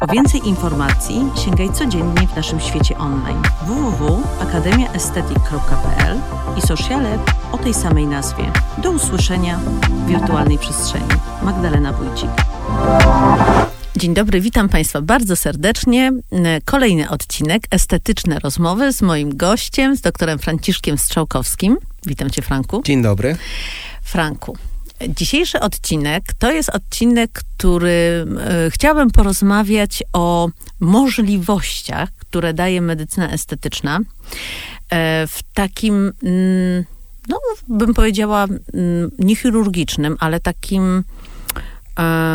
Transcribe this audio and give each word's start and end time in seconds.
Po 0.00 0.06
więcej 0.06 0.48
informacji 0.48 1.24
sięgaj 1.44 1.72
codziennie 1.72 2.28
w 2.28 2.36
naszym 2.36 2.60
świecie 2.60 2.98
online 2.98 3.42
www.akademiaestetyk.pl 3.66 6.20
i 6.58 6.60
sociale 6.60 7.18
o 7.52 7.58
tej 7.58 7.74
samej 7.74 8.06
nazwie. 8.06 8.52
Do 8.78 8.90
usłyszenia 8.90 9.58
w 9.58 10.06
wirtualnej 10.06 10.58
przestrzeni. 10.58 11.08
Magdalena 11.42 11.92
Wójcik. 11.92 12.30
Dzień 13.96 14.14
dobry, 14.14 14.40
witam 14.40 14.68
Państwa 14.68 15.00
bardzo 15.00 15.36
serdecznie. 15.36 16.12
Kolejny 16.64 17.10
odcinek, 17.10 17.62
estetyczne 17.70 18.38
rozmowy 18.38 18.92
z 18.92 19.02
moim 19.02 19.36
gościem, 19.36 19.96
z 19.96 20.00
doktorem 20.00 20.38
Franciszkiem 20.38 20.98
Strzałkowskim. 20.98 21.76
Witam 22.06 22.30
Cię, 22.30 22.42
Franku. 22.42 22.82
Dzień 22.84 23.02
dobry. 23.02 23.36
Franku, 24.02 24.56
Dzisiejszy 25.08 25.60
odcinek 25.60 26.24
to 26.38 26.52
jest 26.52 26.68
odcinek, 26.68 27.30
który 27.32 28.26
y, 28.66 28.70
chciałabym 28.70 29.10
porozmawiać 29.10 30.02
o 30.12 30.48
możliwościach, 30.80 32.12
które 32.12 32.54
daje 32.54 32.80
medycyna 32.80 33.30
estetyczna 33.30 33.98
y, 33.98 34.04
w 35.26 35.38
takim, 35.54 36.12
y, 36.22 36.84
no 37.28 37.38
bym 37.68 37.94
powiedziała, 37.94 38.46
niechirurgicznym, 39.18 40.16
ale 40.20 40.40
takim 40.40 41.04
E, 41.04 41.31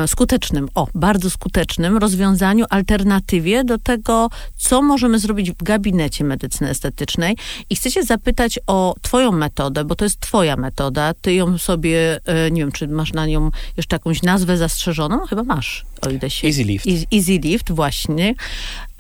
skutecznym, 0.08 0.70
o, 0.76 0.88
bardzo 0.96 1.30
skutecznym 1.30 1.98
rozwiązaniu, 1.98 2.66
alternatywie 2.70 3.64
do 3.64 3.78
tego, 3.78 4.30
co 4.58 4.82
możemy 4.82 5.20
zrobić 5.20 5.52
w 5.52 5.64
gabinecie 5.64 6.24
medycyny 6.24 6.70
estetycznej. 6.70 7.38
I 7.70 7.76
chcę 7.76 7.92
cię 7.92 8.04
zapytać 8.04 8.60
o 8.68 8.96
twoją 9.02 9.32
metodę, 9.32 9.86
bo 9.86 9.96
to 9.96 10.06
jest 10.06 10.20
twoja 10.20 10.56
metoda. 10.56 11.14
Ty 11.22 11.34
ją 11.34 11.58
sobie, 11.58 12.20
e, 12.26 12.52
nie 12.52 12.62
wiem, 12.62 12.72
czy 12.72 12.88
masz 12.88 13.14
na 13.14 13.26
nią 13.26 13.52
jeszcze 13.78 13.96
jakąś 13.96 14.24
nazwę 14.24 14.58
zastrzeżoną? 14.58 15.26
Chyba 15.26 15.44
masz, 15.44 15.86
o 16.02 16.10
ile 16.10 16.30
się... 16.30 16.48
Easy 16.48 16.64
Lift. 16.64 16.86
Easy 17.14 17.38
Lift, 17.38 17.72
właśnie. 17.72 18.36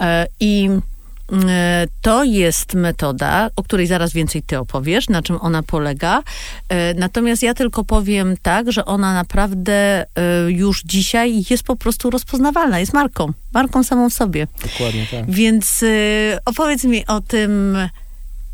E, 0.02 0.27
I 0.39 0.69
E, 0.69 0.97
to 2.02 2.23
jest 2.23 2.73
metoda, 2.73 3.50
o 3.56 3.64
której 3.64 3.88
zaraz 3.88 4.14
więcej 4.14 4.42
ty 4.42 4.59
opowiesz, 4.59 5.09
na 5.09 5.22
czym 5.22 5.38
ona 5.42 5.64
polega. 5.64 6.23
E, 6.70 6.94
natomiast 6.94 7.44
ja 7.44 7.53
tylko 7.53 7.83
powiem 7.83 8.36
tak, 8.42 8.72
że 8.72 8.86
ona 8.86 9.14
naprawdę 9.14 9.73
e, 9.73 10.05
już 10.48 10.83
dzisiaj 10.83 11.44
jest 11.50 11.64
po 11.64 11.75
prostu 11.75 12.09
rozpoznawalna, 12.09 12.80
jest 12.80 12.94
marką, 12.94 13.33
marką 13.53 13.83
samą 13.83 14.09
w 14.09 14.14
sobie. 14.14 14.48
Dokładnie 14.64 15.08
tak. 15.11 15.31
Więc 15.31 15.83
opowiedz 16.45 16.83
mi 16.83 17.05
o 17.05 17.22
tym, 17.22 17.78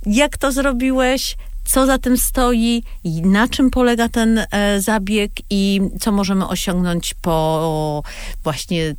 jak 0.05 0.37
to 0.37 0.51
zrobiłeś, 0.51 1.35
co 1.65 1.85
za 1.85 1.97
tym 1.97 2.17
stoi, 2.17 2.83
na 3.23 3.47
czym 3.47 3.69
polega 3.69 4.09
ten 4.09 4.45
zabieg 4.79 5.31
i 5.49 5.81
co 5.99 6.11
możemy 6.11 6.47
osiągnąć 6.47 7.13
po 7.13 8.03
właśnie 8.43 8.95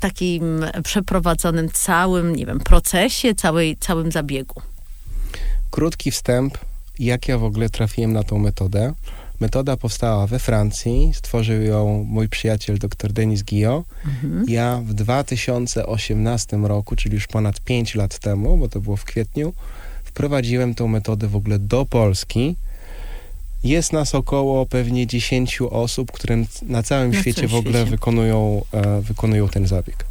takim 0.00 0.64
przeprowadzonym 0.84 1.70
całym, 1.70 2.36
nie 2.36 2.46
wiem, 2.46 2.60
procesie, 2.60 3.34
całej, 3.34 3.76
całym 3.76 4.12
zabiegu? 4.12 4.62
Krótki 5.70 6.10
wstęp, 6.10 6.58
jak 6.98 7.28
ja 7.28 7.38
w 7.38 7.44
ogóle 7.44 7.70
trafiłem 7.70 8.12
na 8.12 8.22
tą 8.22 8.38
metodę. 8.38 8.92
Metoda 9.40 9.76
powstała 9.76 10.26
we 10.26 10.38
Francji, 10.38 11.10
stworzył 11.14 11.62
ją 11.62 12.04
mój 12.08 12.28
przyjaciel 12.28 12.78
dr 12.78 13.12
Denis 13.12 13.42
Guillot. 13.42 13.84
Mhm. 14.04 14.44
Ja 14.48 14.80
w 14.84 14.94
2018 14.94 16.56
roku, 16.56 16.96
czyli 16.96 17.14
już 17.14 17.26
ponad 17.26 17.60
5 17.60 17.94
lat 17.94 18.18
temu, 18.18 18.56
bo 18.56 18.68
to 18.68 18.80
było 18.80 18.96
w 18.96 19.04
kwietniu, 19.04 19.52
wprowadziłem 20.04 20.74
tą 20.74 20.88
metodę 20.88 21.28
w 21.28 21.36
ogóle 21.36 21.58
do 21.58 21.86
Polski 21.86 22.56
jest 23.64 23.92
nas 23.92 24.14
około 24.14 24.66
pewnie 24.66 25.06
10 25.06 25.58
osób, 25.70 26.12
które 26.12 26.36
na 26.62 26.82
całym 26.82 27.10
na 27.10 27.20
świecie 27.20 27.48
w 27.48 27.54
ogóle 27.54 27.74
świecie. 27.74 27.90
Wykonują, 27.90 28.62
e, 28.72 29.00
wykonują 29.00 29.48
ten 29.48 29.66
zabieg. 29.66 30.04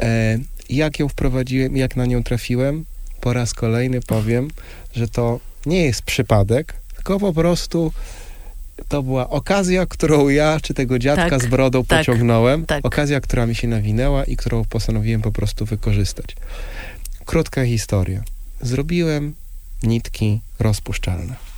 E, 0.00 0.38
jak 0.70 0.98
ją 0.98 1.08
wprowadziłem, 1.08 1.76
jak 1.76 1.96
na 1.96 2.06
nią 2.06 2.22
trafiłem, 2.22 2.84
po 3.20 3.32
raz 3.32 3.54
kolejny 3.54 4.00
powiem, 4.00 4.50
że 4.94 5.08
to 5.08 5.40
nie 5.66 5.84
jest 5.84 6.02
przypadek, 6.02 6.74
tylko 6.94 7.20
po 7.20 7.32
prostu 7.32 7.92
to 8.88 9.02
była 9.02 9.30
okazja, 9.30 9.86
którą 9.86 10.28
ja, 10.28 10.60
czy 10.62 10.74
tego 10.74 10.98
dziadka 10.98 11.30
tak, 11.30 11.42
z 11.42 11.46
brodą 11.46 11.84
tak, 11.84 11.98
pociągnąłem. 11.98 12.66
Tak. 12.66 12.86
Okazja, 12.86 13.20
która 13.20 13.46
mi 13.46 13.54
się 13.54 13.68
nawinęła 13.68 14.24
i 14.24 14.36
którą 14.36 14.64
postanowiłem 14.64 15.22
po 15.22 15.32
prostu 15.32 15.64
wykorzystać. 15.64 16.36
Krótka 17.24 17.64
historia. 17.64 18.22
Zrobiłem 18.60 19.34
nitki 19.82 20.40
rozpuszczalne 20.58 21.49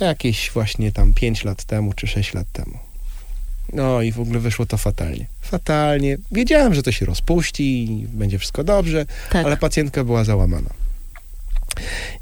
Jakieś 0.00 0.50
właśnie 0.50 0.92
tam 0.92 1.14
5 1.14 1.44
lat 1.44 1.64
temu, 1.64 1.92
czy 1.92 2.06
6 2.06 2.34
lat 2.34 2.46
temu. 2.52 2.78
No 3.72 4.02
i 4.02 4.12
w 4.12 4.20
ogóle 4.20 4.38
wyszło 4.38 4.66
to 4.66 4.76
fatalnie. 4.76 5.26
Fatalnie. 5.40 6.18
Wiedziałem, 6.32 6.74
że 6.74 6.82
to 6.82 6.92
się 6.92 7.06
rozpuści, 7.06 8.06
będzie 8.08 8.38
wszystko 8.38 8.64
dobrze, 8.64 9.06
tak. 9.30 9.46
ale 9.46 9.56
pacjentka 9.56 10.04
była 10.04 10.24
załamana. 10.24 10.70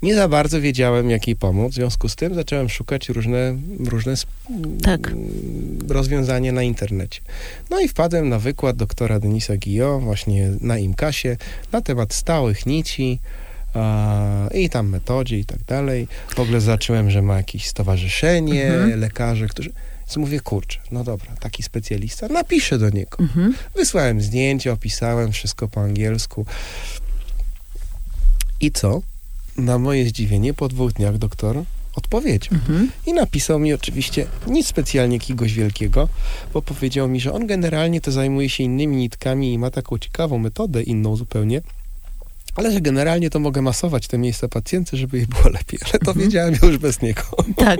Nie 0.03 0.15
za 0.15 0.29
bardzo 0.29 0.61
wiedziałem, 0.61 1.11
jak 1.11 1.27
jej 1.27 1.37
pomóc. 1.37 1.73
W 1.73 1.75
związku 1.75 2.09
z 2.09 2.17
tym 2.17 2.35
zacząłem 2.35 2.69
szukać 2.69 3.09
różne, 3.09 3.57
różne 3.79 4.15
tak. 4.83 5.13
rozwiązania 5.89 6.53
na 6.53 6.63
internecie. 6.63 7.21
No 7.71 7.81
i 7.81 7.89
wpadłem 7.89 8.29
na 8.29 8.39
wykład 8.39 8.77
doktora 8.77 9.21
Denisa 9.21 9.57
Guillot, 9.57 10.03
właśnie 10.03 10.51
na 10.61 10.79
IMKASie, 10.79 11.37
na 11.73 11.81
temat 11.81 12.15
stałych 12.15 12.67
nici, 12.67 13.19
i 14.55 14.71
tam 14.71 14.89
metodzie 14.89 15.39
i 15.39 15.45
tak 15.45 15.65
dalej. 15.65 16.09
W 16.29 16.39
ogóle 16.39 16.61
zacząłem, 16.61 17.11
że 17.11 17.23
ma 17.23 17.37
jakieś 17.37 17.67
stowarzyszenie, 17.67 18.67
mhm. 18.67 19.01
lekarze, 19.01 19.47
którzy... 19.47 19.71
Więc 20.01 20.17
mówię, 20.17 20.41
kurczę, 20.41 20.79
no 20.91 21.05
dobra, 21.05 21.37
taki 21.41 21.63
specjalista, 21.63 22.29
napiszę 22.29 22.79
do 22.79 22.91
niego. 22.91 23.19
Mhm. 23.21 23.55
Wysłałem 23.75 24.21
zdjęcie, 24.21 24.73
opisałem 24.73 25.33
wszystko 25.33 25.69
po 25.69 25.81
angielsku. 25.81 26.47
I 28.61 28.71
co? 28.71 29.03
Na 29.57 29.79
moje 29.79 30.09
zdziwienie, 30.09 30.55
po 30.55 30.69
dwóch 30.69 30.93
dniach 30.93 31.19
doktor 31.19 31.63
odpowiedział. 31.95 32.55
Mhm. 32.55 32.91
I 33.07 33.13
napisał 33.13 33.59
mi 33.59 33.73
oczywiście 33.73 34.27
nic 34.47 34.67
specjalnie 34.67 35.17
jakiegoś 35.17 35.53
wielkiego, 35.53 36.09
bo 36.53 36.63
powiedział 36.63 37.09
mi, 37.09 37.21
że 37.21 37.33
on 37.33 37.47
generalnie 37.47 38.01
to 38.01 38.13
zajmuje 38.13 38.49
się 38.49 38.65
innymi 38.65 38.97
nitkami 38.97 39.53
i 39.53 39.59
ma 39.59 39.71
taką 39.71 39.99
ciekawą 39.99 40.39
metodę, 40.39 40.83
inną 40.83 41.17
zupełnie, 41.17 41.61
ale 42.57 42.73
że 42.73 42.81
generalnie 42.81 43.31
to 43.31 43.39
mogę 43.39 43.63
masować 43.63 44.09
te 44.09 44.19
miejsca 44.19 44.49
pacjenty, 44.49 44.97
żeby 44.97 45.17
jej 45.17 45.27
było 45.27 45.49
lepiej. 45.49 45.81
Ale 45.83 45.93
to 45.93 46.11
mhm. 46.11 46.19
wiedziałem 46.19 46.55
już 46.63 46.79
bez 46.79 47.03
niego. 47.03 47.23
Tak. 47.57 47.79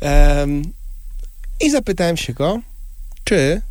um, 0.00 0.62
I 1.60 1.70
zapytałem 1.70 2.16
się 2.16 2.32
go, 2.32 2.60
czy 3.24 3.62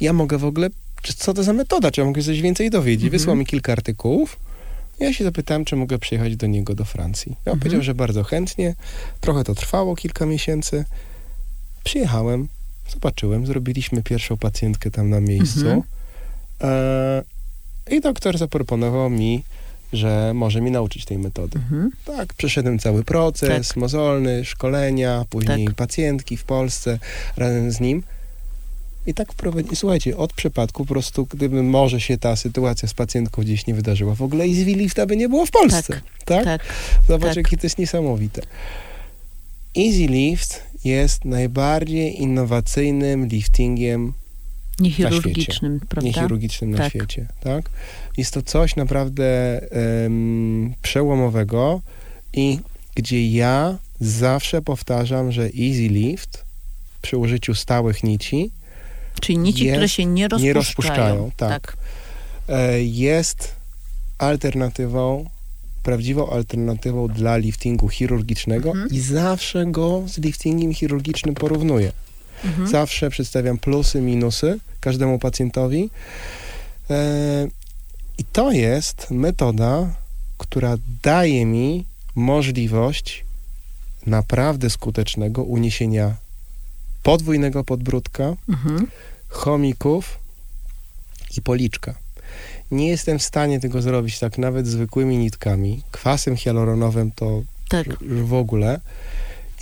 ja 0.00 0.12
mogę 0.12 0.38
w 0.38 0.44
ogóle, 0.44 0.70
czy, 1.02 1.14
co 1.14 1.34
to 1.34 1.42
za 1.42 1.52
metoda, 1.52 1.90
czy 1.90 2.00
ja 2.00 2.06
mogę 2.06 2.22
coś 2.22 2.40
więcej 2.40 2.70
dowiedzieć. 2.70 3.04
Mhm. 3.04 3.18
Wysłał 3.18 3.36
mi 3.36 3.46
kilka 3.46 3.72
artykułów. 3.72 4.36
Ja 5.00 5.12
się 5.12 5.24
zapytałem, 5.24 5.64
czy 5.64 5.76
mogę 5.76 5.98
przyjechać 5.98 6.36
do 6.36 6.46
niego 6.46 6.74
do 6.74 6.84
Francji. 6.84 7.32
Ja 7.32 7.52
mhm. 7.52 7.58
powiedział, 7.58 7.82
że 7.82 7.94
bardzo 7.94 8.24
chętnie. 8.24 8.74
Trochę 9.20 9.44
to 9.44 9.54
trwało, 9.54 9.96
kilka 9.96 10.26
miesięcy. 10.26 10.84
Przyjechałem, 11.84 12.48
zobaczyłem, 12.92 13.46
zrobiliśmy 13.46 14.02
pierwszą 14.02 14.36
pacjentkę 14.36 14.90
tam 14.90 15.10
na 15.10 15.20
miejscu. 15.20 15.60
Mhm. 15.60 15.82
E, 16.62 17.22
I 17.90 18.00
doktor 18.00 18.38
zaproponował 18.38 19.10
mi, 19.10 19.42
że 19.92 20.32
może 20.34 20.60
mi 20.60 20.70
nauczyć 20.70 21.04
tej 21.04 21.18
metody. 21.18 21.58
Mhm. 21.58 21.90
Tak, 22.04 22.34
przeszedłem 22.34 22.78
cały 22.78 23.04
proces 23.04 23.68
tak. 23.68 23.76
mozolny, 23.76 24.44
szkolenia, 24.44 25.24
później 25.30 25.66
tak. 25.66 25.74
pacjentki 25.74 26.36
w 26.36 26.44
Polsce 26.44 26.98
razem 27.36 27.72
z 27.72 27.80
nim. 27.80 28.02
I 29.06 29.14
tak 29.14 29.32
wprowadziłem. 29.32 29.76
Słuchajcie, 29.76 30.16
od 30.16 30.32
przypadku 30.32 30.84
po 30.84 30.94
prostu, 30.94 31.26
gdyby 31.26 31.62
może 31.62 32.00
się 32.00 32.18
ta 32.18 32.36
sytuacja 32.36 32.88
z 32.88 32.94
pacjentką 32.94 33.42
gdzieś 33.42 33.66
nie 33.66 33.74
wydarzyła, 33.74 34.14
w 34.14 34.22
ogóle 34.22 34.44
Easy 34.44 34.64
Lifta 34.64 35.06
by 35.06 35.16
nie 35.16 35.28
było 35.28 35.46
w 35.46 35.50
Polsce. 35.50 35.92
Tak? 35.92 36.02
tak? 36.24 36.44
tak. 36.44 36.60
Zobacz, 37.08 37.34
tak. 37.34 37.36
jakie 37.36 37.56
to 37.56 37.66
jest 37.66 37.78
niesamowite. 37.78 38.42
Easy 39.78 40.06
Lift 40.06 40.62
jest 40.84 41.24
najbardziej 41.24 42.22
innowacyjnym 42.22 43.26
liftingiem 43.26 44.12
Niechirurgicznym, 44.80 45.80
prawda? 45.88 46.06
Niechirurgicznym 46.06 46.70
na 46.70 46.78
tak. 46.78 46.88
świecie, 46.88 47.26
tak? 47.40 47.70
Jest 48.16 48.34
to 48.34 48.42
coś 48.42 48.76
naprawdę 48.76 49.60
um, 50.02 50.74
przełomowego 50.82 51.80
i 52.32 52.58
gdzie 52.94 53.28
ja 53.30 53.78
zawsze 54.00 54.62
powtarzam, 54.62 55.32
że 55.32 55.42
Easy 55.42 55.88
Lift 55.88 56.44
przy 57.02 57.16
użyciu 57.16 57.54
stałych 57.54 58.02
nici 58.04 58.50
Czyli 59.20 59.38
nici, 59.38 59.64
jest, 59.64 59.74
które 59.74 59.88
się 59.88 60.06
nie 60.06 60.28
rozpuszczają. 60.28 60.48
Nie 60.48 60.52
rozpuszczają, 60.52 61.30
tak. 61.36 61.62
tak. 61.62 61.76
E, 62.48 62.82
jest 62.82 63.54
alternatywą 64.18 65.30
prawdziwą 65.82 66.30
alternatywą 66.30 67.08
dla 67.08 67.36
liftingu 67.36 67.88
chirurgicznego 67.88 68.70
Mhm. 68.70 68.88
i 68.90 69.00
zawsze 69.00 69.66
go 69.66 70.02
z 70.06 70.18
liftingiem 70.18 70.74
chirurgicznym 70.74 71.34
porównuję. 71.34 71.92
Mhm. 72.44 72.68
Zawsze 72.68 73.10
przedstawiam 73.10 73.58
plusy, 73.58 74.00
minusy 74.00 74.58
każdemu 74.80 75.18
pacjentowi. 75.18 75.90
E, 76.90 77.48
I 78.18 78.24
to 78.24 78.52
jest 78.52 79.10
metoda, 79.10 79.94
która 80.38 80.76
daje 81.02 81.46
mi 81.46 81.84
możliwość 82.14 83.24
naprawdę 84.06 84.70
skutecznego 84.70 85.42
uniesienia 85.42 86.14
podwójnego 87.02 87.64
podbródka, 87.64 88.34
Mhm. 88.48 88.86
chomików 89.28 90.18
i 91.36 91.42
policzka. 91.42 91.94
Nie 92.70 92.88
jestem 92.88 93.18
w 93.18 93.22
stanie 93.22 93.60
tego 93.60 93.82
zrobić 93.82 94.18
tak 94.18 94.38
nawet 94.38 94.66
zwykłymi 94.66 95.18
nitkami. 95.18 95.82
Kwasem 95.90 96.36
hialuronowym 96.36 97.10
to 97.12 97.42
Tak. 97.68 97.86
w 98.04 98.34
ogóle. 98.34 98.80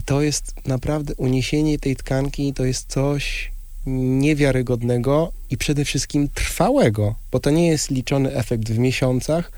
To 0.09 0.23
jest 0.23 0.55
naprawdę 0.67 1.15
uniesienie 1.15 1.79
tej 1.79 1.97
tkanki, 1.97 2.55
to 2.55 2.65
jest 2.65 2.93
coś 2.93 3.53
niewiarygodnego 3.87 5.33
i 5.51 5.57
przede 5.57 5.85
wszystkim 5.85 6.29
trwałego, 6.35 7.15
bo 7.33 7.41
to 7.41 7.51
nie 7.51 7.67
jest 7.67 7.91
liczony 7.91 8.35
efekt 8.35 8.69
w 8.69 8.79
miesiącach, 8.79 9.53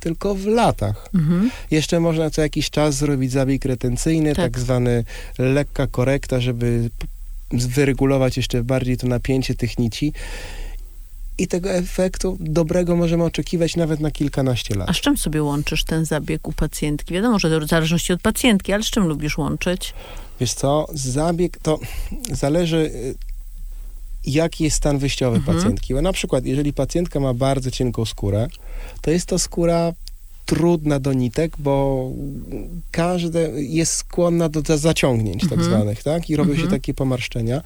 tylko 0.00 0.34
w 0.34 0.46
latach. 0.46 1.08
Mhm. 1.14 1.50
Jeszcze 1.70 2.00
można 2.00 2.30
co 2.30 2.42
jakiś 2.42 2.70
czas 2.70 2.94
zrobić 2.94 3.32
zabieg 3.32 3.64
retencyjny, 3.64 4.34
Tak. 4.34 4.44
tak, 4.44 4.58
zwany 4.58 5.04
lekka 5.38 5.86
korekta, 5.86 6.40
żeby 6.40 6.90
wyregulować 7.52 8.36
jeszcze 8.36 8.64
bardziej 8.64 8.96
to 8.96 9.06
napięcie 9.06 9.54
tych 9.54 9.78
nici. 9.78 10.12
I 11.38 11.48
tego 11.48 11.70
efektu 11.70 12.36
dobrego 12.40 12.96
możemy 12.96 13.24
oczekiwać 13.24 13.76
nawet 13.76 14.00
na 14.00 14.10
kilkanaście 14.10 14.74
lat. 14.74 14.88
A 14.90 14.92
z 14.92 14.96
czym 14.96 15.16
sobie 15.16 15.42
łączysz 15.42 15.84
ten 15.84 16.04
zabieg 16.04 16.48
u 16.48 16.52
pacjentki? 16.52 17.14
Wiadomo, 17.14 17.38
że 17.38 17.50
to 17.60 17.66
w 17.66 17.68
zależności 17.68 18.12
od 18.12 18.20
pacjentki, 18.20 18.72
ale 18.72 18.82
z 18.82 18.86
czym 18.90 19.06
lubisz 19.06 19.38
łączyć? 19.38 19.94
Wiesz 20.40 20.54
co, 20.54 20.86
zabieg 20.94 21.58
to 21.62 21.78
zależy 22.32 22.76
y, 22.76 23.14
jaki 24.26 24.64
jest 24.64 24.76
stan 24.76 24.98
wyjściowy 24.98 25.36
Mhm. 25.36 25.56
pacjentki. 25.56 25.94
Bo 25.94 26.02
na 26.02 26.12
przykład, 26.12 26.44
jeżeli 26.46 26.72
pacjentka 26.72 27.20
ma 27.20 27.34
bardzo 27.34 27.70
cienką 27.70 28.04
skórę, 28.04 28.46
to 29.02 29.10
jest 29.10 29.26
to 29.26 29.38
skóra 29.38 29.92
trudna 30.46 31.00
do 31.00 31.12
nitek, 31.12 31.56
bo 31.58 32.10
każde 32.90 33.40
jest 33.62 33.92
skłonna 33.92 34.48
do 34.48 34.60
za- 34.60 34.78
zaciągnięć 34.78 35.42
tak 35.42 35.52
Mhm. 35.52 35.70
zwanych, 35.70 36.02
tak? 36.02 36.30
I 36.30 36.36
robią 36.36 36.50
Mhm. 36.50 36.68
się 36.70 36.76
takie 36.76 36.94
pomarszczenia. 36.94 37.60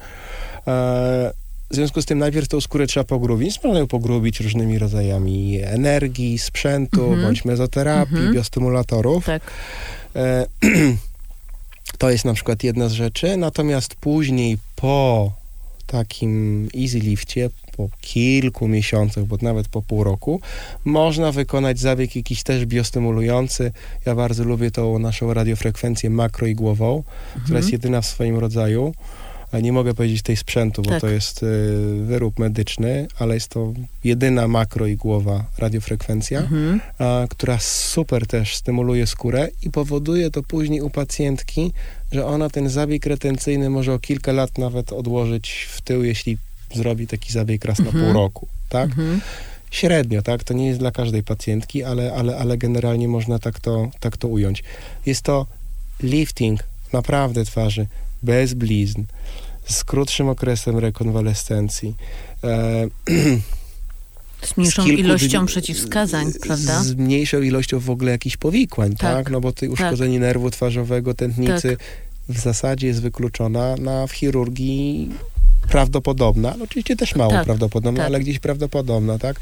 E, 0.67 1.31
w 1.71 1.75
związku 1.75 2.01
z 2.01 2.05
tym 2.05 2.19
najpierw 2.19 2.47
tą 2.47 2.61
skórę 2.61 2.87
trzeba 2.87 3.03
pogrubić. 3.03 3.63
Można 3.63 3.79
ją 3.79 3.87
pogrubić 3.87 4.39
różnymi 4.39 4.79
rodzajami 4.79 5.59
energii, 5.63 6.37
sprzętu, 6.39 7.03
Mhm. 7.03 7.21
bądź 7.21 7.45
mezoterapii, 7.45 8.15
Mhm. 8.17 8.33
biostymulatorów. 8.33 9.25
Tak. 9.25 9.41
E, 10.15 10.45
To 11.97 12.09
jest 12.09 12.25
na 12.25 12.33
przykład 12.33 12.63
jedna 12.63 12.89
z 12.89 12.91
rzeczy, 12.91 13.37
natomiast 13.37 13.95
później 13.95 14.57
po 14.75 15.31
takim 15.87 16.67
easy 16.81 16.99
lifcie, 16.99 17.49
po 17.77 17.89
kilku 18.01 18.67
miesiącach, 18.67 19.23
bo 19.25 19.37
nawet 19.41 19.67
po 19.67 19.81
pół 19.81 20.03
roku, 20.03 20.41
można 20.85 21.31
wykonać 21.31 21.79
zabieg 21.79 22.15
jakiś 22.15 22.43
też 22.43 22.65
biostymulujący. 22.65 23.71
Ja 24.05 24.15
bardzo 24.15 24.43
lubię 24.43 24.71
tą 24.71 24.99
naszą 24.99 25.33
radiofrekwencję 25.33 26.09
makroigłową, 26.09 27.03
która 27.29 27.41
Mhm. 27.41 27.57
jest 27.57 27.71
jedyna 27.71 28.01
w 28.01 28.05
swoim 28.05 28.37
rodzaju. 28.39 28.93
A 29.51 29.59
Nie 29.59 29.71
mogę 29.73 29.93
powiedzieć 29.93 30.21
tej 30.21 30.37
sprzętu, 30.37 30.81
bo 30.81 30.89
Tak. 30.89 31.01
to 31.01 31.07
jest 31.07 31.43
y, 31.43 31.45
wyrób 32.05 32.39
medyczny, 32.39 33.07
ale 33.19 33.33
jest 33.33 33.47
to 33.47 33.73
jedyna 34.03 34.47
makroigłowa 34.47 35.45
radiofrekwencja 35.57 36.39
Mhm. 36.39 36.81
a, 36.99 37.25
która 37.29 37.59
super 37.59 38.27
też 38.27 38.55
stymuluje 38.55 39.07
skórę 39.07 39.47
i 39.63 39.69
powoduje 39.69 40.31
to 40.31 40.43
później 40.43 40.81
u 40.81 40.89
pacjentki, 40.89 41.71
że 42.11 42.25
ona 42.25 42.49
ten 42.49 42.69
zabieg 42.69 43.05
retencyjny 43.05 43.69
może 43.69 43.93
o 43.93 43.99
kilka 43.99 44.31
lat 44.31 44.57
nawet 44.57 44.93
odłożyć 44.93 45.67
w 45.71 45.81
tył, 45.81 46.03
jeśli 46.03 46.37
zrobi 46.75 47.07
taki 47.07 47.31
zabieg 47.33 47.65
raz 47.65 47.79
na 47.79 47.85
Mhm. 47.85 48.05
pół 48.05 48.13
roku, 48.13 48.47
tak? 48.69 48.89
Mhm. 48.89 49.21
Średnio, 49.71 50.21
tak? 50.21 50.43
To 50.43 50.53
nie 50.53 50.67
jest 50.67 50.79
dla 50.79 50.91
każdej 50.91 51.23
pacjentki, 51.23 51.83
ale, 51.83 52.13
ale, 52.13 52.37
ale 52.37 52.57
generalnie 52.57 53.07
można 53.07 53.39
tak 53.39 53.59
to, 53.59 53.89
tak 53.99 54.17
to 54.17 54.27
ująć. 54.27 54.63
Jest 55.05 55.21
to 55.21 55.45
lifting 56.03 56.63
naprawdę 56.93 57.45
twarzy, 57.45 57.87
bez 58.23 58.53
blizn, 58.53 59.03
z 59.65 59.83
krótszym 59.83 60.29
okresem 60.29 60.77
rekonwalescencji, 60.77 61.95
e, 62.43 62.87
Z 64.41 64.57
mniejszą 64.57 64.83
z 64.83 64.87
ilością 64.87 65.39
dni- 65.39 65.47
przeciwwskazań, 65.47 66.31
prawda? 66.41 66.83
Z 66.83 66.95
mniejszą 66.95 67.41
ilością 67.41 67.79
w 67.79 67.89
ogóle 67.89 68.11
jakichś 68.11 68.37
powikłań, 68.37 68.95
Tak, 68.95 68.99
tak? 68.99 69.29
No 69.29 69.41
bo 69.41 69.51
tej 69.51 69.69
uszkodzenie 69.69 70.19
nerwu 70.19 70.51
twarzowego, 70.51 71.13
tętnicy 71.13 71.77
w 72.29 72.39
zasadzie 72.39 72.87
jest 72.87 73.01
wykluczona 73.01 73.75
na 73.75 74.07
w 74.07 74.11
chirurgii 74.11 75.09
prawdopodobna, 75.69 76.55
no 76.57 76.63
oczywiście 76.63 76.95
też 76.95 77.15
mało 77.15 77.31
Tak, 77.31 77.45
prawdopodobna, 77.45 77.97
tak. 77.99 78.07
ale 78.07 78.19
gdzieś 78.19 78.39
prawdopodobna, 78.39 79.19
tak? 79.19 79.39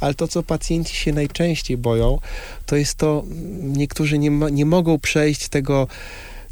Ale 0.00 0.14
to, 0.14 0.28
co 0.28 0.42
pacjenci 0.42 0.96
się 0.96 1.12
najczęściej 1.12 1.76
boją, 1.76 2.18
to 2.66 2.76
jest 2.76 2.94
to, 2.94 3.24
niektórzy 3.62 4.18
nie, 4.18 4.30
nie 4.30 4.66
mogą 4.66 4.98
przejść 4.98 5.48
tego, 5.48 5.88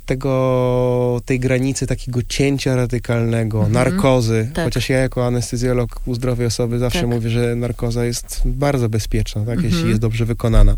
tego, 0.09 1.21
tej 1.25 1.41
granicy 1.41 1.87
takiego 1.87 2.21
cięcia 2.29 2.77
radykalnego, 2.77 3.59
Mhm. 3.59 3.73
narkozy, 3.75 4.51
Tak. 4.55 4.65
chociaż 4.65 4.89
ja 4.89 4.99
jako 4.99 5.27
anestezjolog 5.27 6.01
u 6.07 6.15
zdrowej 6.15 6.47
osoby 6.47 6.79
zawsze 6.79 7.01
Tak. 7.01 7.09
mówię, 7.09 7.31
że 7.31 7.55
narkoza 7.57 8.05
jest 8.05 8.43
bardzo 8.45 8.89
bezpieczna, 8.89 9.45
tak, 9.45 9.55
Mhm. 9.57 9.75
jeśli 9.75 9.89
jest 9.89 10.01
dobrze 10.01 10.25
wykonana. 10.25 10.75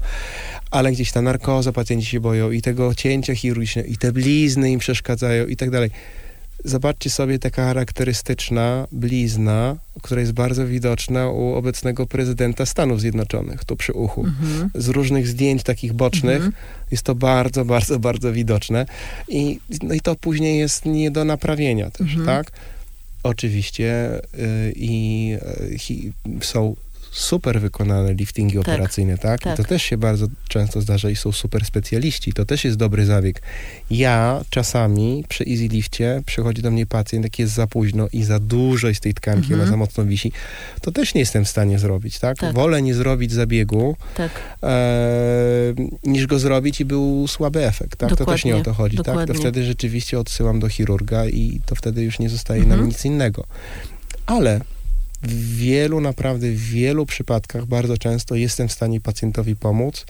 Ale 0.71 0.93
gdzieś 0.93 1.12
ta 1.12 1.23
narkoza, 1.23 1.73
pacjenci 1.73 2.06
się 2.06 2.21
boją 2.21 2.50
i 2.50 2.62
tego 2.62 2.94
cięcia 2.94 3.35
chirurgicznego, 3.35 3.88
i 3.88 3.97
te 3.97 4.12
blizny 4.12 4.71
im 4.71 4.79
przeszkadzają 4.79 5.47
i 5.47 5.56
tak 5.56 5.71
dalej. 5.71 5.91
Zobaczcie 6.64 7.10
sobie 7.10 7.38
taka 7.38 7.64
charakterystyczna 7.64 8.86
blizna, 8.92 9.76
która 10.02 10.20
jest 10.20 10.32
bardzo 10.32 10.66
widoczna 10.66 11.28
u 11.28 11.54
obecnego 11.54 12.06
prezydenta 12.06 12.66
Stanów 12.66 13.00
Zjednoczonych, 13.00 13.64
tu 13.64 13.76
przy 13.76 13.92
uchu. 13.92 14.24
Mhm. 14.24 14.70
Z 14.74 14.88
różnych 14.88 15.28
zdjęć 15.28 15.62
takich 15.62 15.92
bocznych 15.92 16.36
Mhm. 16.36 16.52
jest 16.90 17.02
to 17.02 17.14
bardzo, 17.14 17.64
bardzo, 17.64 17.98
bardzo 17.98 18.32
widoczne. 18.32 18.86
I, 19.28 19.60
no 19.82 19.94
i 19.94 20.00
to 20.00 20.14
później 20.16 20.58
jest 20.58 20.84
nie 20.86 21.10
do 21.10 21.24
naprawienia 21.24 21.90
też, 21.90 22.00
Mhm. 22.16 22.26
tak? 22.26 22.52
Oczywiście 23.22 24.20
y, 24.34 24.72
i 24.76 25.32
y, 25.90 26.44
są 26.44 26.76
super 27.10 27.60
wykonane 27.60 28.14
liftingi 28.14 28.56
Tak, 28.58 28.68
operacyjne, 28.68 29.18
tak? 29.18 29.40
tak. 29.40 29.54
I 29.58 29.62
to 29.62 29.68
też 29.68 29.82
się 29.82 29.96
bardzo 29.98 30.26
często 30.48 30.80
zdarza 30.80 31.10
i 31.10 31.16
są 31.16 31.32
super 31.32 31.64
specjaliści. 31.64 32.32
To 32.32 32.44
też 32.44 32.64
jest 32.64 32.76
dobry 32.76 33.06
zabieg. 33.06 33.43
Ja 33.90 34.40
czasami 34.50 35.24
przy 35.29 35.44
easy 35.44 35.69
lifcie 35.69 36.22
przychodzi 36.26 36.62
do 36.62 36.70
mnie 36.70 36.86
pacjent, 36.86 37.24
jak 37.24 37.38
jest 37.38 37.52
za 37.52 37.67
późno 37.67 38.08
i 38.12 38.24
za 38.24 38.38
dużo 38.38 38.88
jest 38.88 39.00
tej 39.00 39.14
tkanki, 39.14 39.43
Mhm. 39.43 39.60
ona 39.60 39.70
za 39.70 39.76
mocno 39.76 40.05
wisi, 40.05 40.32
to 40.82 40.93
też 40.93 41.14
nie 41.14 41.20
jestem 41.20 41.44
w 41.44 41.48
stanie 41.48 41.79
zrobić, 41.79 42.19
tak? 42.19 42.38
Tak. 42.38 42.55
Wolę 42.55 42.82
nie 42.82 42.94
zrobić 42.94 43.32
zabiegu, 43.32 43.96
Tak. 44.17 44.31
e, 44.62 44.69
niż 46.05 46.26
go 46.26 46.38
zrobić 46.38 46.81
i 46.81 46.84
był 46.84 47.29
słaby 47.29 47.67
efekt, 47.67 47.98
tak? 47.98 48.08
To 48.10 48.17
też 48.17 48.19
Dokładnie, 48.19 48.52
nie 48.52 48.56
o 48.60 48.62
to 48.64 48.72
chodzi, 48.74 48.96
tak? 48.96 49.06
dokładnie. 49.06 49.34
To 49.34 49.40
wtedy 49.40 49.64
rzeczywiście 49.64 50.19
odsyłam 50.19 50.60
do 50.60 50.69
chirurga 50.69 51.26
i 51.26 51.60
to 51.67 51.74
wtedy 51.74 52.02
już 52.02 52.19
nie 52.19 52.29
zostaje 52.29 52.60
Mhm. 52.62 52.81
nam 52.81 52.88
nic 52.88 53.05
innego. 53.05 53.46
Ale 54.26 54.60
w 55.22 55.56
wielu, 55.56 56.00
naprawdę 56.00 56.50
w 56.50 56.60
wielu 56.60 57.06
przypadkach 57.06 57.67
bardzo 57.67 57.98
często 57.98 58.34
jestem 58.34 58.69
w 58.69 58.72
stanie 58.72 59.00
pacjentowi 59.00 59.56
pomóc 59.56 60.06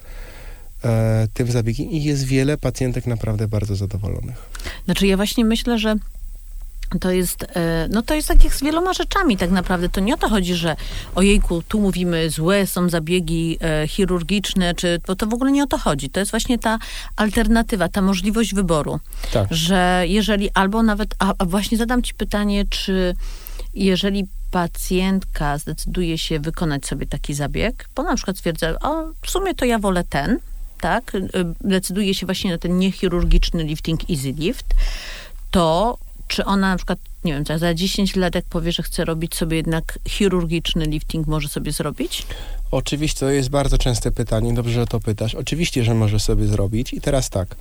e, 0.85 1.29
tym 1.35 1.51
zabiegiem 1.51 1.91
i 1.91 2.03
jest 2.03 2.25
wiele 2.25 2.59
pacjentek 2.59 3.07
naprawdę 3.07 3.49
bardzo 3.49 3.77
zadowolonych. 3.77 4.51
Znaczy 4.85 5.07
ja 5.07 5.17
właśnie 5.17 5.45
myślę, 5.45 5.79
że 5.79 5.97
to 7.01 7.11
jest, 7.11 7.43
e, 7.43 7.89
no 7.91 8.03
to 8.03 8.15
jest 8.15 8.29
tak 8.29 8.45
jak 8.45 8.55
z 8.55 8.63
wieloma 8.63 8.93
rzeczami 8.93 9.37
tak 9.37 9.51
naprawdę. 9.51 9.89
To 9.89 10.01
nie 10.01 10.15
o 10.15 10.17
to 10.17 10.29
chodzi, 10.29 10.55
że 10.55 10.77
ojejku, 11.15 11.63
tu 11.63 11.81
mówimy 11.81 12.31
złe 12.31 12.67
są 12.67 12.89
zabiegi 12.89 13.59
e, 13.61 13.89
chirurgiczne, 13.89 14.75
czy, 14.75 15.01
bo 15.07 15.17
to 15.17 15.27
w 15.27 15.35
ogóle 15.35 15.53
nie 15.53 15.63
o 15.63 15.67
to 15.67 15.79
chodzi. 15.79 16.11
To 16.11 16.21
jest 16.21 16.31
właśnie 16.31 16.59
ta 16.59 16.79
alternatywa, 17.17 17.89
ta 17.89 18.03
możliwość 18.03 18.55
wyboru. 18.55 19.01
Tak. 19.33 19.49
Że 19.51 20.05
jeżeli 20.07 20.51
albo 20.55 20.83
nawet, 20.83 21.15
a, 21.19 21.35
a 21.39 21.45
właśnie 21.45 21.79
zadam 21.79 22.03
ci 22.03 22.15
pytanie, 22.15 22.65
czy 22.71 23.15
jeżeli 23.75 24.27
pacjentka 24.51 25.59
zdecyduje 25.59 26.19
się 26.19 26.41
wykonać 26.41 26.87
sobie 26.87 27.07
taki 27.07 27.35
zabieg, 27.35 27.89
bo 27.95 28.03
na 28.03 28.17
przykład 28.17 28.37
stwierdza, 28.37 28.79
o 28.81 29.05
w 29.23 29.31
sumie 29.31 29.55
to 29.55 29.65
ja 29.65 29.79
wolę 29.79 30.05
ten, 30.05 30.39
tak, 30.81 31.15
y, 31.15 31.29
decyduje 31.61 32.15
się 32.15 32.27
właśnie 32.27 32.51
na 32.51 32.59
ten 32.59 32.79
niechirurgiczny 32.79 33.65
lifting 33.65 34.11
easy 34.11 34.33
lift, 34.33 34.67
to 35.51 35.99
czy 36.29 36.45
ona 36.45 36.69
na 36.71 36.77
przykład, 36.77 36.99
nie 37.25 37.33
wiem, 37.33 37.45
za- 37.45 37.59
za 37.59 37.75
10 37.75 38.17
lat 38.17 38.35
jak 38.35 38.45
powie, 38.45 38.73
że 38.73 38.83
chce 38.83 39.05
robić 39.05 39.35
sobie 39.35 39.57
jednak 39.57 39.99
chirurgiczny 40.09 40.85
lifting, 40.85 41.27
może 41.27 41.49
sobie 41.49 41.73
zrobić? 41.73 42.27
Oczywiście, 42.71 43.21
to 43.21 43.31
jest 43.31 43.49
bardzo 43.49 43.79
częste 43.79 44.11
pytanie, 44.11 44.55
dobrze, 44.55 44.73
że 44.73 44.87
to 44.87 45.01
pytasz. 45.01 45.35
Oczywiście, 45.35 45.85
że 45.85 45.95
może 45.95 46.21
sobie 46.21 46.47
zrobić. 46.47 46.93
I 46.93 47.01
teraz 47.01 47.31
tak. 47.31 47.57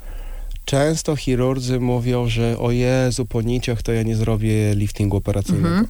Często 0.70 1.16
chirurdzy 1.16 1.80
mówią, 1.80 2.28
że 2.28 2.60
o 2.60 2.72
Jezu, 2.72 3.26
po 3.26 3.42
niciach 3.42 3.82
to 3.82 3.92
ja 3.92 4.04
nie 4.04 4.16
zrobię 4.16 4.76
liftingu 4.76 5.18
operacyjnego. 5.18 5.68
Mhm. 5.68 5.88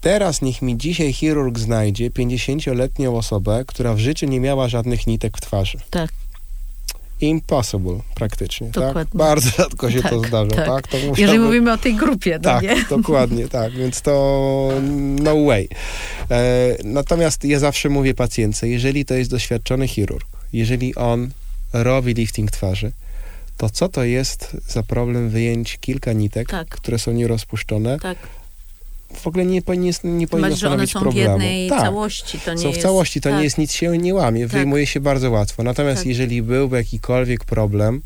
teraz 0.00 0.42
niech 0.42 0.62
mi 0.62 0.76
dzisiaj 0.76 1.12
chirurg 1.12 1.58
znajdzie 1.58 2.10
50-letnią 2.10 3.16
osobę, 3.16 3.64
która 3.66 3.94
w 3.94 3.98
życiu 3.98 4.26
nie 4.26 4.40
miała 4.40 4.68
żadnych 4.68 5.06
nitek 5.06 5.38
w 5.38 5.40
twarzy. 5.40 5.78
Tak. 5.90 6.10
Impossible 7.20 8.00
praktycznie, 8.14 8.66
tak? 8.66 8.74
Dokładnie. 8.74 9.18
Bardzo 9.18 9.50
rzadko 9.50 9.90
się 9.90 10.02
to 10.02 10.20
Tak, 10.20 10.28
zdarza, 10.28 10.50
tak. 10.56 10.66
tak? 10.66 10.86
To 10.86 10.96
Jeżeli 11.16 11.38
mówimy 11.38 11.72
o 11.72 11.78
tej 11.78 11.94
grupie, 11.94 12.34
no 12.34 12.50
tak, 12.50 12.62
nie? 12.62 12.84
dokładnie, 12.96 13.48
tak, 13.48 13.72
więc 13.72 14.02
to 14.02 14.70
no 15.20 15.44
way. 15.44 15.68
E, 16.30 16.76
natomiast 16.84 17.44
ja 17.44 17.58
zawsze 17.58 17.88
mówię 17.88 18.14
pacjentce, 18.14 18.68
jeżeli 18.68 19.04
to 19.04 19.14
jest 19.14 19.30
doświadczony 19.30 19.88
chirurg, 19.88 20.26
jeżeli 20.52 20.94
on 20.94 21.30
robi 21.72 22.14
lifting 22.14 22.50
twarzy, 22.50 22.92
to 23.56 23.70
co 23.70 23.88
to 23.88 24.04
jest 24.04 24.56
za 24.68 24.82
problem 24.82 25.28
wyjęć 25.30 25.78
kilka 25.80 26.12
nitek, 26.12 26.48
Tak. 26.48 26.68
które 26.68 26.98
są 26.98 27.12
nierozpuszczone, 27.12 27.98
Tak. 27.98 28.18
w 29.14 29.26
ogóle 29.26 29.44
nie, 29.44 29.62
powinien- 29.62 29.92
nie 30.18 30.26
powinno 30.28 30.48
Masz, 30.50 30.58
że 30.58 30.66
one 30.70 30.86
stanowić 30.86 30.92
są 30.92 31.10
w 31.10 31.14
jednej 31.14 31.68
tak. 31.68 31.80
całości. 31.80 32.38
To 32.40 32.52
nie 32.54 32.58
są 32.62 32.70
w 32.70 32.74
jest, 32.74 32.82
całości, 32.82 33.20
to 33.20 33.28
tak. 33.28 33.38
nie 33.38 33.44
jest 33.44 33.58
nic 33.58 33.72
się 33.72 33.98
nie 33.98 34.14
łamie, 34.14 34.46
wyjmuje 34.46 34.86
się 34.86 35.00
bardzo 35.00 35.30
łatwo. 35.30 35.62
Natomiast 35.62 35.98
Tak. 36.00 36.06
jeżeli 36.06 36.42
byłby 36.42 36.76
jakikolwiek 36.76 37.44
problem, 37.44 38.02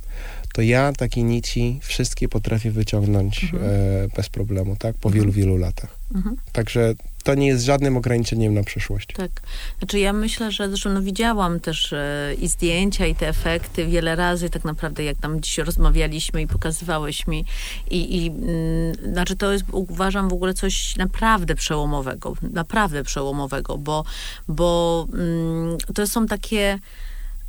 to 0.55 0.63
ja 0.63 0.93
takie 0.93 1.23
nici 1.23 1.79
wszystkie 1.83 2.29
potrafię 2.29 2.71
wyciągnąć 2.71 3.45
Mhm. 3.45 3.63
e, 3.65 4.09
bez 4.17 4.29
problemu, 4.29 4.77
tak? 4.77 4.97
Po 4.97 5.09
Mhm. 5.09 5.21
wielu, 5.23 5.33
wielu 5.33 5.57
latach. 5.57 5.97
Mhm. 6.15 6.37
Także 6.53 6.95
to 7.23 7.35
nie 7.35 7.47
jest 7.47 7.65
żadnym 7.65 7.97
ograniczeniem 7.97 8.55
na 8.55 8.63
przyszłość. 8.63 9.09
Tak. 9.17 9.31
Znaczy 9.79 9.99
ja 9.99 10.13
myślę, 10.13 10.53
że 10.53 10.69
zresztą 10.69 10.91
no, 10.91 11.03
widziałam 11.03 11.61
też 11.61 11.93
e, 11.93 12.35
i 12.41 12.49
zdjęcia, 12.49 13.07
i 13.07 13.15
te 13.15 13.29
efekty 13.29 13.87
wiele 13.87 14.17
razy, 14.17 14.51
tak 14.51 14.65
naprawdę 14.65 15.05
jak 15.05 15.17
tam 15.17 15.41
dziś 15.41 15.59
rozmawialiśmy 15.59 16.43
i 16.43 16.47
pokazywałeś 16.47 17.27
mi. 17.27 17.45
I, 17.91 18.25
i 18.25 18.29
mm, 18.29 19.13
znaczy 19.13 19.37
to 19.37 19.53
jest, 19.53 19.65
uważam 19.73 20.29
w 20.29 20.33
ogóle 20.33 20.55
coś 20.55 20.97
naprawdę 20.97 21.55
przełomowego. 21.55 22.35
Naprawdę 22.43 23.05
przełomowego, 23.05 23.79
bo, 23.79 24.05
bo 24.49 25.07
mm, 25.13 25.79
to 25.95 26.07
są 26.07 26.27
takie... 26.27 26.79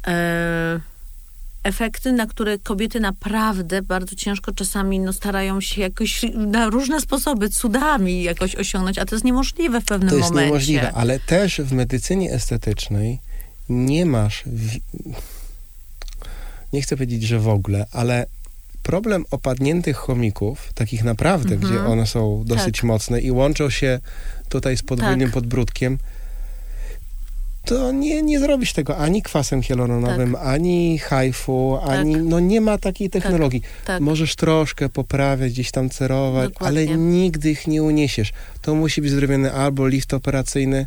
E, 0.08 0.91
efekty, 1.64 2.12
na 2.14 2.26
które 2.28 2.58
kobiety 2.60 3.00
naprawdę 3.00 3.82
bardzo 3.82 4.16
ciężko 4.16 4.52
czasami 4.52 5.00
no, 5.00 5.14
starają 5.14 5.62
się 5.62 5.82
jakoś 5.82 6.26
na 6.34 6.70
różne 6.70 7.02
sposoby, 7.02 7.50
cudami 7.50 8.24
jakoś 8.24 8.56
osiągnąć, 8.56 8.98
a 8.98 9.06
to 9.06 9.16
jest 9.16 9.26
niemożliwe 9.26 9.82
w 9.82 9.86
pewnym 9.86 10.10
To 10.10 10.16
jest 10.16 10.30
momencie. 10.30 10.48
niemożliwe, 10.48 10.92
ale 10.94 11.20
też 11.20 11.62
w 11.62 11.74
medycynie 11.74 12.34
estetycznej 12.34 13.20
nie 13.70 14.06
masz, 14.06 14.44
w... 14.46 14.78
nie 16.74 16.82
chcę 16.82 16.96
powiedzieć, 16.96 17.24
że 17.24 17.40
w 17.40 17.48
ogóle, 17.48 17.86
ale 17.92 18.26
problem 18.84 19.26
opadniętych 19.32 19.98
chomików, 19.98 20.74
takich 20.74 21.04
naprawdę, 21.04 21.56
Mhm. 21.56 21.74
gdzie 21.74 21.84
one 21.86 22.08
są 22.08 22.44
dosyć 22.46 22.76
Tak. 22.76 22.84
mocne 22.84 23.22
i 23.22 23.32
łączą 23.32 23.70
się 23.70 24.00
tutaj 24.50 24.78
z 24.78 24.84
podwójnym 24.84 25.28
Tak. 25.28 25.34
podbródkiem, 25.34 25.98
to 27.66 27.92
nie, 27.92 28.22
nie 28.22 28.40
zrobisz 28.40 28.74
tego 28.74 28.98
ani 28.98 29.22
kwasem 29.22 29.62
hialuronowym, 29.62 30.36
ani 30.36 31.00
hajfu, 31.00 31.78
ani, 31.88 32.16
no 32.16 32.40
nie 32.40 32.62
ma 32.62 32.78
takiej 32.78 33.10
technologii. 33.10 33.62
Tak. 33.86 34.02
Możesz 34.02 34.36
troszkę 34.36 34.90
poprawiać, 34.90 35.52
gdzieś 35.52 35.72
tam 35.72 35.90
cerować, 35.90 36.50
Dokładnie. 36.50 36.82
ale 36.82 36.98
nigdy 36.98 37.50
ich 37.52 37.68
nie 37.68 37.84
uniesiesz. 37.84 38.32
To 38.62 38.76
musi 38.76 39.02
być 39.02 39.12
zrobiony 39.12 39.54
albo 39.54 39.88
lift 39.88 40.14
operacyjny, 40.14 40.86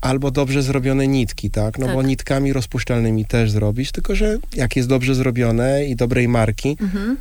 albo 0.00 0.30
dobrze 0.30 0.62
zrobione 0.62 1.06
nitki, 1.08 1.50
tak? 1.50 1.78
No 1.78 1.86
Tak. 1.86 1.94
bo 1.94 2.02
nitkami 2.02 2.52
rozpuszczalnymi 2.52 3.24
też 3.24 3.50
zrobisz, 3.50 3.92
tylko 3.92 4.14
że 4.14 4.38
jak 4.54 4.76
jest 4.76 4.88
dobrze 4.88 5.14
zrobione 5.14 5.84
i 5.84 5.96
dobrej 5.96 6.28
marki, 6.28 6.76
Mhm. 6.80 7.16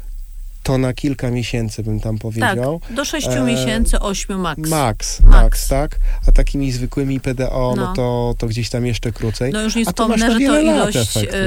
To 0.66 0.78
na 0.78 0.94
kilka 0.94 1.32
miesięcy 1.32 1.84
bym 1.84 2.00
tam 2.00 2.16
Tak, 2.16 2.22
powiedział. 2.22 2.82
do 2.90 3.06
sześciu 3.06 3.30
E, 3.32 3.42
miesięcy, 3.44 4.00
ośmiu 4.00 4.38
max. 4.38 4.70
Max, 4.70 5.22
Max. 5.22 5.68
tak? 5.68 6.00
A 6.28 6.32
takimi 6.32 6.72
zwykłymi 6.72 7.20
PDO, 7.20 7.74
no, 7.78 7.86
No. 7.86 7.94
to, 7.94 8.36
to 8.38 8.48
gdzieś 8.48 8.70
tam 8.70 8.86
jeszcze 8.86 9.12
krócej. 9.12 9.52
No 9.54 9.62
już 9.62 9.76
nie 9.76 9.86
to 9.86 9.92
wspomnę, 9.92 10.18
że 10.18 10.28
to 10.34 10.40
wiele 10.40 10.62
lat 10.64 10.76
ilość, 10.96 11.18
efekt, 11.18 11.34
no. 11.34 11.40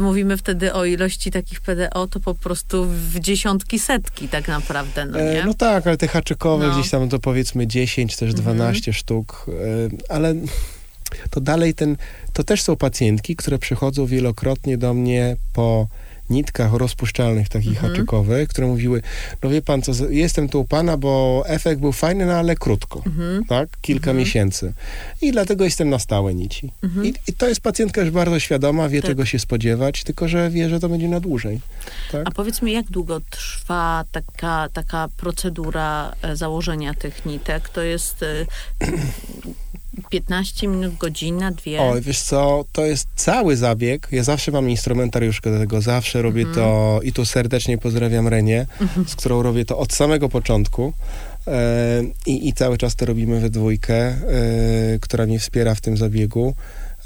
e, 0.00 0.02
mówimy 0.02 0.36
wtedy 0.36 0.72
o 0.72 0.84
ilości 0.84 1.30
takich 1.30 1.60
PDO, 1.60 2.06
to 2.06 2.20
po 2.20 2.34
prostu 2.34 2.84
w 2.84 3.18
dziesiątki, 3.20 3.78
setki 3.78 4.28
tak 4.28 4.48
naprawdę, 4.48 5.06
no 5.06 5.18
nie? 5.18 5.42
E, 5.42 5.46
no 5.46 5.54
tak, 5.54 5.86
ale 5.86 5.96
te 5.96 6.08
haczykowe 6.08 6.66
No. 6.66 6.74
gdzieś 6.74 6.90
tam 6.90 7.08
to 7.08 7.18
powiedzmy 7.18 7.66
10, 7.66 8.16
też 8.16 8.28
Mhm. 8.30 8.42
12 8.56 8.92
sztuk, 8.92 9.46
e, 9.48 10.12
ale 10.14 10.34
to 11.30 11.40
dalej 11.40 11.74
ten, 11.74 11.96
to 12.32 12.44
też 12.44 12.62
są 12.62 12.76
pacjentki, 12.76 13.36
które 13.36 13.58
przychodzą 13.58 14.06
wielokrotnie 14.06 14.78
do 14.78 14.94
mnie 14.94 15.36
po 15.52 15.88
nitkach 16.30 16.72
rozpuszczalnych 16.72 17.48
takich 17.48 17.68
Mhm. 17.76 17.92
haczykowych, 17.92 18.48
które 18.48 18.66
mówiły, 18.66 19.02
no 19.42 19.50
wie 19.50 19.62
pan 19.62 19.82
co, 19.82 19.92
jestem 20.10 20.48
tu 20.48 20.60
u 20.60 20.64
pana, 20.64 20.96
bo 20.96 21.42
efekt 21.46 21.80
był 21.80 21.92
fajny, 21.92 22.26
no 22.26 22.32
ale 22.32 22.56
krótko, 22.56 23.02
Mhm. 23.06 23.44
tak? 23.44 23.68
Kilka 23.80 24.10
Mhm. 24.10 24.16
miesięcy. 24.16 24.72
I 25.22 25.32
dlatego 25.32 25.64
jestem 25.64 25.90
na 25.90 25.98
stałe 25.98 26.34
nici. 26.34 26.72
Mhm. 26.82 27.06
I, 27.06 27.14
I 27.28 27.32
to 27.32 27.48
jest 27.48 27.60
pacjentka 27.60 28.00
już 28.00 28.10
bardzo 28.10 28.38
świadoma, 28.40 28.88
wie 28.88 29.00
Tak. 29.02 29.10
czego 29.10 29.24
się 29.24 29.38
spodziewać, 29.38 30.04
tylko 30.04 30.28
że 30.28 30.50
wie, 30.50 30.68
że 30.68 30.80
to 30.80 30.88
będzie 30.88 31.08
na 31.08 31.20
dłużej. 31.20 31.60
Tak? 32.12 32.22
A 32.28 32.30
powiedz 32.30 32.62
mi, 32.62 32.72
jak 32.72 32.86
długo 32.86 33.20
trwa 33.30 34.04
taka, 34.12 34.68
taka 34.72 35.08
procedura 35.16 36.12
e, 36.22 36.36
założenia 36.36 36.94
tych 36.94 37.26
nitek? 37.26 37.68
To 37.68 37.82
jest 37.82 38.22
e, 38.22 38.46
15 40.10 40.68
minut, 40.68 40.96
godzina, 40.96 41.50
dwie? 41.50 41.80
Oj, 41.82 42.00
wiesz 42.00 42.20
co, 42.20 42.64
to 42.72 42.86
jest 42.86 43.08
cały 43.16 43.56
zabieg. 43.56 44.08
Ja 44.12 44.22
zawsze 44.22 44.50
mam 44.52 44.70
instrumentariuszkę 44.70 45.50
do 45.50 45.58
tego, 45.58 45.80
zawsze 45.80 46.22
robię 46.22 46.42
Mhm. 46.42 46.54
to 46.56 47.00
i 47.02 47.12
tu 47.12 47.24
serdecznie 47.24 47.78
pozdrawiam 47.78 48.28
Renię, 48.28 48.66
z 49.06 49.16
którą 49.16 49.42
robię 49.42 49.64
to 49.64 49.78
od 49.78 49.92
samego 49.92 50.28
początku. 50.28 50.92
E, 51.46 52.02
i, 52.26 52.48
I 52.48 52.52
cały 52.52 52.78
czas 52.78 52.96
to 52.96 53.06
robimy 53.06 53.40
we 53.40 53.50
dwójkę, 53.50 53.94
e, 53.96 54.16
która 55.00 55.26
mnie 55.26 55.38
wspiera 55.38 55.74
w 55.74 55.80
tym 55.80 55.96
zabiegu. 55.96 56.54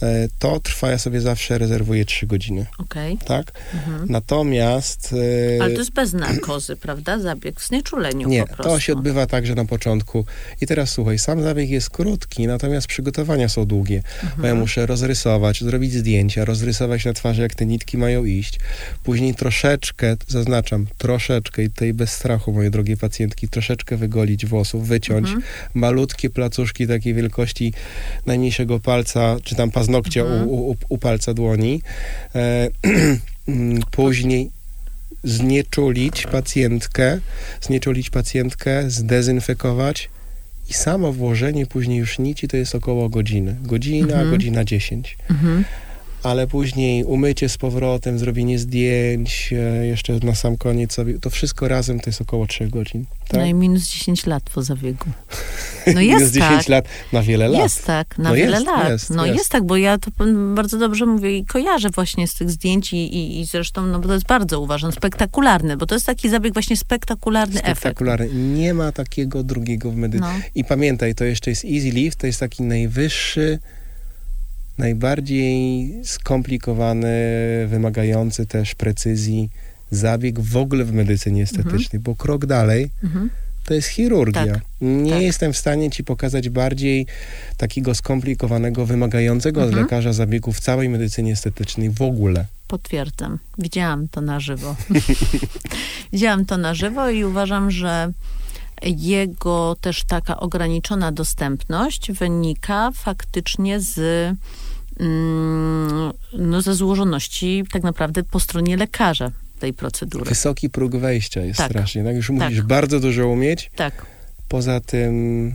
E, 0.03 0.29
to 0.39 0.61
trwa, 0.61 0.91
ja 0.91 0.99
sobie 0.99 1.21
zawsze 1.21 1.59
rezerwuję 1.59 2.05
trzy 2.05 2.27
godziny, 2.27 2.67
Okej. 2.79 3.19
tak? 3.27 3.53
Mhm. 3.75 4.07
Natomiast... 4.09 5.15
e, 5.59 5.63
Ale 5.63 5.73
to 5.75 5.79
jest 5.79 5.93
bez 5.93 6.13
narkozy, 6.13 6.77
prawda? 6.77 7.19
Zabieg 7.19 7.61
w 7.61 7.67
znieczuleniu 7.69 8.29
Nie, 8.29 8.41
po 8.41 8.47
prostu. 8.55 8.63
to 8.73 8.81
się 8.81 8.93
odbywa 8.93 9.27
także 9.27 9.55
na 9.55 9.65
początku. 9.65 10.25
I 10.61 10.67
teraz 10.67 10.91
słuchaj, 10.91 11.19
sam 11.19 11.43
zabieg 11.43 11.71
jest 11.71 11.91
krótki, 11.91 12.47
natomiast 12.47 12.87
przygotowania 12.87 13.49
są 13.49 13.65
długie. 13.67 14.03
Bo 14.39 14.47
ja 14.47 14.55
muszę 14.55 14.87
rozrysować, 14.87 15.61
zrobić 15.65 15.93
zdjęcia, 15.93 16.45
rozrysować 16.45 17.05
na 17.05 17.13
twarzy, 17.13 17.43
jak 17.43 17.55
te 17.55 17.67
nitki 17.67 17.99
mają 17.99 18.25
iść. 18.25 18.61
Później 19.03 19.35
troszeczkę, 19.35 20.17
zaznaczam, 20.29 20.87
troszeczkę, 20.99 21.63
i 21.65 21.71
tutaj 21.71 21.93
bez 21.93 22.13
strachu, 22.13 22.53
moje 22.53 22.71
drogie 22.71 22.97
pacjentki, 22.97 23.49
troszeczkę 23.49 23.97
wygolić 23.97 24.47
włosów, 24.47 24.89
wyciąć 24.89 25.27
Mhm. 25.29 25.43
malutkie 25.75 26.31
placuszki 26.31 26.87
takiej 26.87 27.15
wielkości 27.15 27.73
najmniejszego 28.27 28.81
palca, 28.81 29.37
czy 29.45 29.55
tam 29.55 29.71
paznokcia 29.71 29.92
Mhm. 29.99 30.49
u, 30.49 30.71
u, 30.71 30.77
u 30.89 30.99
palca 30.99 31.35
dłoni. 31.35 31.83
E, 32.35 32.69
później 33.91 34.51
znieczulić 35.25 36.27
pacjentkę, 36.27 37.19
znieczulić 37.61 38.11
pacjentkę, 38.11 38.91
zdezynfekować 38.91 40.11
i 40.71 40.73
samo 40.73 41.13
włożenie 41.13 41.67
później 41.67 41.99
już 41.99 42.19
nici 42.19 42.49
to 42.49 42.57
jest 42.57 42.75
około 42.75 43.09
godziny. 43.09 43.57
Godzina, 43.63 44.07
Mhm. 44.15 44.31
godzina 44.31 44.65
10. 44.65 45.17
Mhm. 45.31 45.65
Ale 46.23 46.47
później 46.47 47.05
umycie 47.05 47.49
z 47.49 47.57
powrotem, 47.59 48.19
zrobienie 48.19 48.59
zdjęć, 48.59 49.51
e, 49.53 49.87
jeszcze 49.87 50.13
na 50.23 50.35
sam 50.35 50.57
koniec 50.57 50.93
sobie, 50.93 51.19
to 51.19 51.31
wszystko 51.31 51.69
razem 51.69 52.01
to 52.01 52.11
jest 52.11 52.21
około 52.21 52.47
3 52.47 52.69
godzin. 52.69 53.05
Tak? 53.29 53.41
No 53.41 53.47
i 53.47 53.55
minus 53.55 53.89
10 53.89 54.27
lat 54.27 54.43
po 54.55 54.63
zabiegu. 54.63 55.05
No 55.87 56.01
Minus 56.01 56.21
jest 56.21 56.35
10 56.35 56.51
tak. 56.51 56.69
lat 56.69 56.85
na 57.13 57.23
wiele 57.23 57.49
lat. 57.49 57.63
Jest 57.63 57.87
tak, 57.87 58.19
na 58.19 58.29
No 58.31 58.35
wiele 58.37 58.53
jest, 58.57 58.67
lat. 58.67 58.89
jest, 58.91 59.11
no 59.11 59.27
jest. 59.27 59.39
jest. 59.39 59.51
tak, 59.51 59.65
bo 59.67 59.77
ja 59.77 59.99
to 59.99 60.11
bardzo 60.55 60.79
dobrze 60.79 61.07
mówię 61.07 61.39
i 61.39 61.45
kojarzę 61.47 61.91
właśnie 61.91 62.29
z 62.29 62.35
tych 62.35 62.51
zdjęć 62.51 62.93
i, 62.93 62.97
i, 62.97 63.41
i 63.41 63.45
zresztą, 63.47 63.87
no 63.87 63.99
bo 63.99 64.09
to 64.09 64.15
jest 64.15 64.27
bardzo, 64.27 64.61
uważam, 64.61 64.93
spektakularny, 64.93 65.77
bo 65.77 65.87
to 65.87 65.95
jest 65.95 66.07
taki 66.07 66.29
zabieg 66.29 66.53
właśnie 66.53 66.77
spektakularny, 66.77 67.59
Spektakularny. 67.59 68.29
Nie 68.35 68.75
ma 68.75 68.93
takiego 68.93 69.43
drugiego 69.43 69.91
w 69.91 69.97
medycynie. 69.97 70.31
efekt. 70.31 70.45
No. 70.55 70.61
I 70.61 70.65
pamiętaj, 70.65 71.15
to 71.15 71.25
jeszcze 71.25 71.51
jest 71.51 71.65
Easy 71.65 71.91
Lift, 71.91 72.19
to 72.19 72.27
jest 72.27 72.41
taki 72.41 72.63
najwyższy, 72.63 73.59
najbardziej 74.79 75.93
skomplikowany, 76.05 77.09
wymagający 77.69 78.47
też 78.47 78.75
precyzji 78.75 79.51
zabieg 79.91 80.41
w 80.41 80.57
ogóle 80.57 80.85
w 80.85 80.93
medycynie 80.93 81.43
estetycznej, 81.43 82.01
bo 82.03 82.17
krok 82.17 82.47
dalej 82.47 82.91
Mhm. 83.05 83.31
to 83.65 83.75
jest 83.75 83.89
chirurgia. 83.89 84.47
Tak, 84.55 84.63
Nie 84.81 85.13
tak. 85.13 85.23
jestem 85.23 85.53
w 85.53 85.57
stanie 85.59 85.91
ci 85.91 86.05
pokazać 86.05 86.49
bardziej 86.49 87.07
takiego 87.57 87.95
skomplikowanego, 87.95 88.87
wymagającego 88.87 89.61
od 89.61 89.67
Mhm. 89.67 89.85
lekarza 89.85 90.13
zabiegu 90.13 90.53
w 90.53 90.61
całej 90.61 90.89
medycynie 90.89 91.33
estetycznej 91.33 91.91
w 91.91 92.03
ogóle. 92.03 92.47
Potwierdzam. 92.69 93.39
Widziałam 93.59 94.09
to 94.09 94.21
na 94.21 94.41
żywo. 94.41 94.77
Widziałam 96.13 96.45
to 96.47 96.57
na 96.57 96.75
żywo 96.75 97.11
i 97.11 97.25
uważam, 97.25 97.71
że 97.71 98.13
jego 98.85 99.77
też 99.81 100.05
taka 100.05 100.41
ograniczona 100.41 101.13
dostępność 101.13 102.13
wynika 102.13 102.91
faktycznie 102.95 103.81
z 103.81 103.99
mm, 105.01 106.13
no, 106.39 106.63
ze 106.63 106.75
złożoności 106.75 107.65
tak 107.73 107.83
naprawdę 107.83 108.23
po 108.23 108.41
stronie 108.41 108.77
lekarza 108.77 109.31
tej 109.61 109.73
procedury. 109.73 110.25
Wysoki 110.25 110.71
próg 110.71 110.97
wejścia 110.97 111.41
jest 111.41 111.59
Tak. 111.59 111.71
strasznie. 111.71 112.05
Tak? 112.05 112.17
Już 112.17 112.31
musisz 112.31 112.57
Tak. 112.59 112.67
bardzo 112.67 113.01
dużo 113.01 113.29
umieć, 113.29 113.71
Tak, 113.77 114.07
Poza 114.49 114.81
tym 114.81 115.53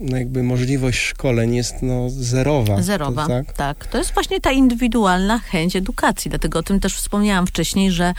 no 0.00 0.16
jakby 0.16 0.42
możliwość 0.42 0.98
szkoleń 1.00 1.54
jest 1.54 1.74
no 1.82 2.10
zerowa. 2.10 2.82
Zerowa, 2.82 3.22
To, 3.22 3.28
tak? 3.28 3.52
tak. 3.52 3.86
To 3.86 3.98
jest 3.98 4.14
właśnie 4.14 4.40
ta 4.40 4.50
indywidualna 4.52 5.38
chęć 5.38 5.76
edukacji. 5.76 6.28
Dlatego 6.28 6.58
o 6.58 6.62
tym 6.62 6.80
też 6.80 6.94
wspomniałam 6.96 7.46
wcześniej, 7.46 7.90
że 7.90 8.14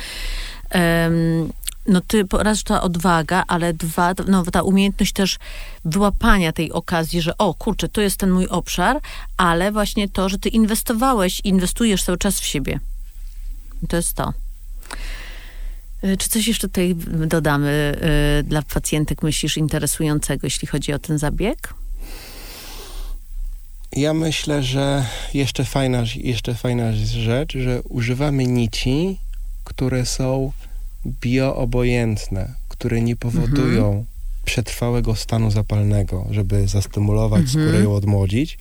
em, 0.69 1.49
no 1.87 2.01
ty 2.01 2.25
raz 2.33 2.63
ta 2.63 2.81
odwaga, 2.81 3.43
ale 3.47 3.73
dwa, 3.73 4.13
no 4.27 4.43
ta 4.43 4.61
umiejętność 4.61 5.13
też 5.13 5.37
wyłapania 5.85 6.51
tej 6.51 6.71
okazji, 6.71 7.21
że 7.21 7.37
o 7.37 7.53
kurczę, 7.53 7.89
to 7.89 8.01
jest 8.01 8.17
ten 8.17 8.31
mój 8.31 8.47
obszar, 8.47 8.99
ale 9.37 9.71
właśnie 9.71 10.09
to, 10.09 10.29
że 10.29 10.37
ty 10.37 10.49
inwestowałeś, 10.49 11.41
inwestujesz 11.43 12.03
cały 12.03 12.17
czas 12.17 12.39
w 12.39 12.45
siebie. 12.45 12.79
To 13.87 13.95
jest 13.95 14.13
to. 14.13 14.33
Y, 16.03 16.17
Czy 16.17 16.29
coś 16.29 16.47
jeszcze 16.47 16.67
tutaj 16.67 16.95
dodamy 17.27 17.95
y, 18.39 18.43
dla 18.43 18.61
pacjentek, 18.61 19.23
myślisz, 19.23 19.57
interesującego, 19.57 20.47
jeśli 20.47 20.67
chodzi 20.67 20.93
o 20.93 20.99
ten 20.99 21.17
zabieg? 21.17 21.73
Ja 23.91 24.13
myślę, 24.13 24.63
że 24.63 25.05
jeszcze 25.33 25.65
fajna, 25.65 26.03
jeszcze 26.15 26.55
fajna 26.55 26.93
rzecz, 27.05 27.57
że 27.57 27.81
używamy 27.81 28.45
nici, 28.45 29.17
które 29.63 30.05
są 30.05 30.51
bioobojętne, 31.05 32.53
które 32.67 33.01
nie 33.01 33.15
powodują 33.15 33.85
Mhm. 33.87 34.05
przetrwałego 34.45 35.15
stanu 35.15 35.51
zapalnego, 35.51 36.25
żeby 36.31 36.67
zastymulować 36.67 37.41
Mhm. 37.41 37.65
skórę 37.69 37.83
i 37.83 37.87
odmłodzić. 37.87 38.57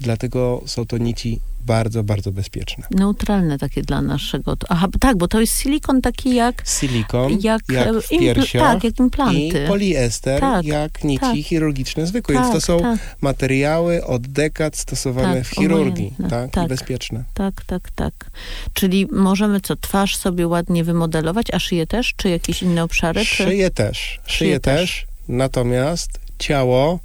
Dlatego 0.00 0.62
są 0.66 0.86
to 0.86 0.98
nici 0.98 1.40
bardzo, 1.66 2.02
bardzo 2.02 2.32
bezpieczne. 2.32 2.84
Neutralne 2.90 3.58
takie 3.58 3.82
dla 3.82 4.02
naszego. 4.02 4.56
Aha, 4.68 4.88
tak, 5.00 5.16
bo 5.16 5.28
to 5.28 5.40
jest 5.40 5.58
silikon 5.60 6.00
taki 6.02 6.34
jak. 6.34 6.62
Silikon, 6.66 7.32
Jak, 7.40 7.62
jak, 7.68 7.86
e, 7.88 8.00
w 8.00 8.08
piersiach 8.08 8.62
tak, 8.62 8.84
jak 8.84 8.98
implanty. 8.98 9.38
i 9.38 9.68
poliester, 9.68 10.40
Tak, 10.40 10.64
jak 10.64 11.04
nici 11.04 11.20
tak. 11.20 11.36
chirurgiczne 11.36 12.06
zwykłe. 12.06 12.34
Tak, 12.34 12.44
Więc 12.44 12.54
to 12.54 12.60
są 12.60 12.80
tak, 12.80 12.98
materiały 13.20 14.04
od 14.04 14.26
dekad 14.26 14.76
stosowane 14.76 15.34
Tak, 15.34 15.44
w 15.44 15.50
chirurgii, 15.50 16.12
tak? 16.30 16.50
tak. 16.50 16.68
Bezpieczne. 16.68 17.24
tak, 17.34 17.64
tak, 17.66 17.90
tak. 17.94 18.30
Czyli 18.74 19.06
możemy 19.12 19.60
co, 19.60 19.76
twarz 19.76 20.16
sobie 20.16 20.48
ładnie 20.48 20.84
wymodelować, 20.84 21.46
a 21.52 21.58
szyję 21.58 21.86
też? 21.86 22.14
Czy 22.16 22.28
jakieś 22.28 22.62
inne 22.62 22.84
obszary? 22.84 23.20
Czy... 23.20 23.26
Szyję 23.36 23.70
też, 23.70 24.20
szyję 24.26 24.60
też. 24.60 24.80
też, 24.80 25.06
natomiast 25.28 26.10
ciało, 26.38 26.98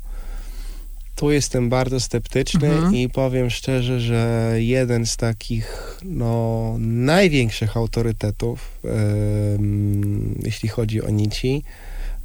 tu 1.16 1.32
jestem 1.32 1.70
bardzo 1.70 2.00
sceptyczny 2.00 2.68
Mhm. 2.72 2.96
i 2.96 3.10
powiem 3.10 3.50
szczerze, 3.50 4.00
że 4.00 4.52
jeden 4.58 5.06
z 5.06 5.18
takich 5.18 5.98
no, 6.04 6.76
największych 6.80 7.78
autorytetów, 7.78 8.80
jeśli 10.44 10.70
chodzi 10.70 11.02
o 11.02 11.10
nici, 11.10 11.64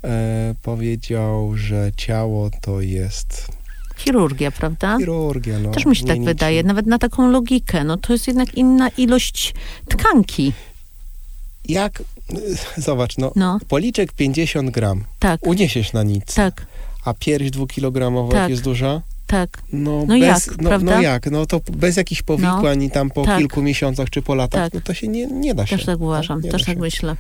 e, 0.05 0.55
powiedział, 0.63 1.57
że 1.57 1.93
ciało 1.97 2.51
to 2.61 2.81
jest 2.81 3.49
Chirurgia, 3.97 4.51
prawda? 4.51 4.99
chirurgia. 4.99 5.59
No, 5.59 5.71
Też 5.71 5.87
mi 5.87 5.97
się 5.97 6.03
nie 6.03 6.09
tak 6.09 6.19
nici. 6.19 6.27
wydaje, 6.27 6.63
nawet 6.63 6.87
na 6.87 6.99
taką 6.99 7.31
logikę. 7.31 7.85
No 7.85 7.97
to 7.97 8.13
jest 8.13 8.27
jednak 8.27 8.55
inna 8.55 8.89
ilość 8.89 9.55
tkanki. 9.89 10.53
Jak, 11.69 12.03
zobacz, 12.77 13.19
no, 13.19 13.33
No, 13.37 13.59
policzek 13.69 14.13
50 14.13 14.71
gram, 14.71 15.05
tak, 15.19 15.47
uniesiesz 15.47 15.93
na 15.93 16.03
nic, 16.03 16.35
tak, 16.35 16.67
a 17.05 17.15
pierś 17.15 17.51
dwukilogramowa 17.51 18.33
Tak. 18.33 18.51
jest 18.51 18.63
duża? 18.63 19.03
tak. 19.27 19.63
No, 19.73 20.05
No 20.09 20.19
bez, 20.19 20.47
jak, 20.47 20.59
no, 20.63 20.69
prawda? 20.69 20.95
no 20.95 21.01
jak? 21.03 21.31
No 21.31 21.47
to 21.47 21.61
bez 21.73 21.97
jakichś 21.97 22.23
powikłań 22.23 22.83
i 22.83 22.91
tam 22.91 23.11
po 23.11 23.25
tak. 23.25 23.39
kilku 23.39 23.63
miesiącach 23.63 24.11
czy 24.11 24.23
po 24.23 24.35
latach, 24.35 24.61
Tak. 24.65 24.75
no 24.75 24.81
to 24.81 24.95
się 24.95 25.09
nie, 25.09 25.27
nie 25.27 25.55
da 25.55 25.67
się. 25.67 25.77
Też 25.77 25.87
tak 25.87 26.01
uważam, 26.01 26.41
Nie 26.41 26.51
też 26.51 26.65
tak 26.65 26.79
myślę. 26.79 27.17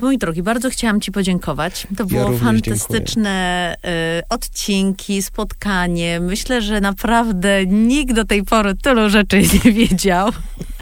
Mój 0.00 0.18
drogi, 0.18 0.42
bardzo 0.42 0.70
chciałam 0.70 1.00
Ci 1.00 1.12
podziękować. 1.12 1.86
To 1.96 2.04
było 2.04 2.22
również 2.26 2.42
fantastyczne 2.42 3.76
y, 4.20 4.28
odcinki, 4.28 5.22
spotkanie. 5.22 6.20
Myślę, 6.20 6.62
że 6.62 6.80
naprawdę 6.80 7.66
nikt 7.66 8.14
do 8.14 8.24
tej 8.24 8.44
pory 8.44 8.74
tylu 8.74 9.10
rzeczy 9.10 9.42
nie 9.64 9.72
wiedział. 9.72 10.32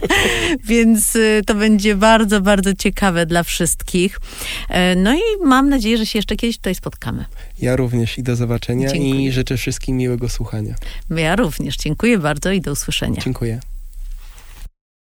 Więc 0.65 1.17
y, 1.17 1.43
to 1.47 1.55
będzie 1.55 1.95
bardzo, 1.95 2.41
bardzo 2.41 2.75
ciekawe 2.75 3.27
dla 3.27 3.43
wszystkich. 3.43 4.17
Y, 4.17 4.97
no 4.97 5.15
i 5.15 5.21
mam 5.45 5.69
nadzieję, 5.69 5.99
że 5.99 6.07
się 6.07 6.19
jeszcze 6.19 6.37
kiedyś 6.37 6.57
tutaj 6.57 6.75
spotkamy. 6.75 7.25
Ja 7.63 7.77
również 7.77 8.19
i 8.19 8.23
do 8.23 8.37
zobaczenia 8.37 8.89
Dziękuję. 8.89 9.27
i 9.27 9.33
życzę 9.33 9.57
wszystkim 9.57 9.97
miłego 9.97 10.29
słuchania. 10.29 10.75
Ja 11.11 11.37
również. 11.37 11.77
Dziękuję 11.77 12.19
bardzo 12.19 12.53
i 12.53 12.61
do 12.61 12.73
usłyszenia. 12.73 13.21
Dziękuję. 13.25 13.61